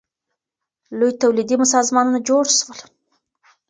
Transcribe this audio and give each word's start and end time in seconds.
لوی 0.97 1.11
تولیدي 1.21 1.55
سازمانونه 1.75 2.19
جوړ 2.27 2.43
سول. 2.59 2.79